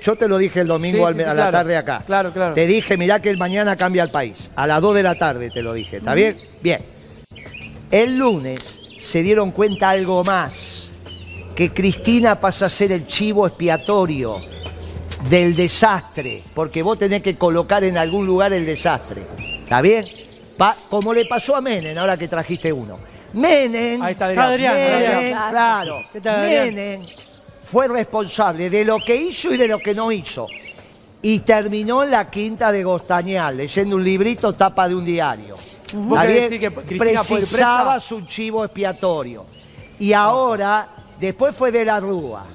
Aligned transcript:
yo 0.00 0.16
te 0.16 0.28
lo 0.28 0.38
dije 0.38 0.60
el 0.60 0.66
domingo 0.68 0.98
Sí, 0.98 1.02
al- 1.04 1.14
sí, 1.14 1.20
sí, 1.20 1.24
a 1.24 1.28
la 1.28 1.34
claro. 1.34 1.52
tarde 1.52 1.76
acá. 1.76 2.02
Claro, 2.06 2.32
claro. 2.32 2.54
Te 2.54 2.66
dije, 2.66 2.96
mirá 2.96 3.20
que 3.20 3.30
el 3.30 3.36
mañana 3.38 3.76
cambia 3.76 4.02
el 4.02 4.10
país. 4.10 4.48
A 4.56 4.66
las 4.66 4.80
2 4.80 4.94
de 4.94 5.02
la 5.02 5.14
tarde 5.16 5.50
te 5.50 5.62
lo 5.62 5.72
dije. 5.72 5.98
¿Está 5.98 6.14
bien? 6.14 6.36
Bien. 6.62 6.80
El 7.90 8.18
lunes 8.18 8.58
se 9.00 9.22
dieron 9.22 9.50
cuenta 9.52 9.90
algo 9.90 10.24
más. 10.24 10.88
Que 11.54 11.70
Cristina 11.70 12.34
pasa 12.36 12.66
a 12.66 12.68
ser 12.68 12.92
el 12.92 13.06
chivo 13.06 13.46
expiatorio 13.46 14.42
del 15.30 15.56
desastre. 15.56 16.42
Porque 16.54 16.82
vos 16.82 16.98
tenés 16.98 17.22
que 17.22 17.36
colocar 17.36 17.82
en 17.84 17.96
algún 17.96 18.26
lugar 18.26 18.52
el 18.52 18.66
desastre. 18.66 19.22
¿Está 19.62 19.80
bien? 19.80 20.04
Pa- 20.58 20.76
como 20.90 21.12
le 21.14 21.24
pasó 21.26 21.56
a 21.56 21.60
Menem, 21.60 21.96
ahora 21.98 22.16
que 22.16 22.28
trajiste 22.28 22.72
uno. 22.72 22.98
Menem, 23.32 24.00
Ahí 24.02 24.12
está 24.12 24.26
Adrián. 24.26 24.48
Menem, 24.74 24.94
Adrián. 24.94 25.50
claro, 25.50 25.98
¿Qué 26.12 26.20
tal, 26.20 26.40
Adrián? 26.40 26.74
Menem 26.74 27.02
fue 27.70 27.88
responsable 27.88 28.70
de 28.70 28.84
lo 28.84 28.98
que 29.04 29.16
hizo 29.16 29.52
y 29.52 29.56
de 29.56 29.68
lo 29.68 29.78
que 29.78 29.94
no 29.94 30.12
hizo. 30.12 30.46
Y 31.22 31.40
terminó 31.40 32.04
en 32.04 32.12
la 32.12 32.30
quinta 32.30 32.70
de 32.70 32.84
Gostañal, 32.84 33.56
leyendo 33.56 33.96
un 33.96 34.04
librito 34.04 34.52
tapa 34.52 34.88
de 34.88 34.94
un 34.94 35.04
diario. 35.04 35.56
¿Vos 35.92 36.18
¿Está 36.18 36.22
querés 36.22 36.50
bien? 36.50 36.60
decir 36.60 36.86
que 36.86 36.98
Precisaba 36.98 37.98
su 37.98 38.20
chivo 38.22 38.64
expiatorio. 38.64 39.42
Y 39.98 40.12
ahora, 40.12 40.88
después 41.18 41.56
fue 41.56 41.72
de 41.72 41.84
la 41.84 41.98
Rúa. 41.98 42.46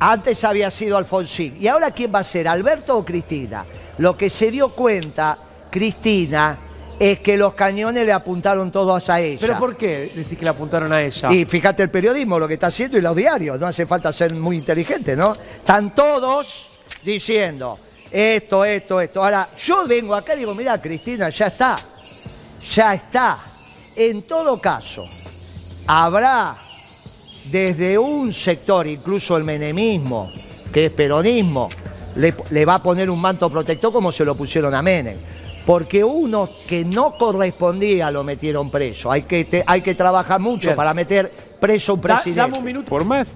Antes 0.00 0.42
había 0.42 0.70
sido 0.70 0.96
Alfonsín. 0.96 1.56
¿Y 1.60 1.68
ahora 1.68 1.92
quién 1.92 2.12
va 2.12 2.20
a 2.20 2.24
ser, 2.24 2.48
Alberto 2.48 2.98
o 2.98 3.04
Cristina? 3.04 3.64
Lo 3.98 4.16
que 4.16 4.28
se 4.30 4.50
dio 4.50 4.70
cuenta, 4.70 5.38
Cristina, 5.70 6.58
es 7.02 7.18
que 7.18 7.36
los 7.36 7.54
cañones 7.54 8.06
le 8.06 8.12
apuntaron 8.12 8.70
todos 8.70 9.10
a 9.10 9.18
ella. 9.18 9.38
¿Pero 9.40 9.58
por 9.58 9.76
qué 9.76 10.12
decís 10.14 10.38
que 10.38 10.44
le 10.44 10.50
apuntaron 10.50 10.92
a 10.92 11.02
ella? 11.02 11.32
Y 11.32 11.44
fíjate 11.46 11.82
el 11.82 11.90
periodismo, 11.90 12.38
lo 12.38 12.46
que 12.46 12.54
está 12.54 12.68
haciendo 12.68 12.96
y 12.96 13.00
los 13.00 13.16
diarios, 13.16 13.58
no 13.58 13.66
hace 13.66 13.86
falta 13.86 14.12
ser 14.12 14.32
muy 14.34 14.58
inteligente, 14.58 15.16
¿no? 15.16 15.34
Están 15.58 15.96
todos 15.96 16.68
diciendo 17.02 17.76
esto, 18.08 18.64
esto, 18.64 19.00
esto. 19.00 19.24
Ahora, 19.24 19.48
yo 19.58 19.84
vengo 19.88 20.14
acá 20.14 20.36
y 20.36 20.38
digo, 20.38 20.54
mira, 20.54 20.80
Cristina, 20.80 21.28
ya 21.30 21.48
está, 21.48 21.76
ya 22.72 22.94
está. 22.94 23.46
En 23.96 24.22
todo 24.22 24.60
caso, 24.60 25.04
habrá 25.88 26.56
desde 27.50 27.98
un 27.98 28.32
sector, 28.32 28.86
incluso 28.86 29.36
el 29.36 29.42
menemismo, 29.42 30.30
que 30.72 30.86
es 30.86 30.92
peronismo, 30.92 31.68
le, 32.14 32.32
le 32.50 32.64
va 32.64 32.76
a 32.76 32.82
poner 32.82 33.10
un 33.10 33.20
manto 33.20 33.50
protector 33.50 33.92
como 33.92 34.12
se 34.12 34.24
lo 34.24 34.36
pusieron 34.36 34.72
a 34.72 34.82
Menem. 34.82 35.32
Porque 35.66 36.02
uno 36.02 36.48
que 36.66 36.84
no 36.84 37.16
correspondía 37.16 38.10
lo 38.10 38.24
metieron 38.24 38.70
preso. 38.70 39.10
Hay 39.12 39.22
que, 39.22 39.44
te- 39.44 39.62
hay 39.66 39.80
que 39.80 39.94
trabajar 39.94 40.40
mucho 40.40 40.68
Bien. 40.68 40.76
para 40.76 40.92
meter 40.92 41.30
preso 41.60 41.94
un 41.94 42.00
Da- 42.00 42.14
presidente. 42.16 42.40
dame 42.40 42.58
un 42.58 42.64
minuto. 42.64 42.88
Por 42.88 43.04
más 43.04 43.28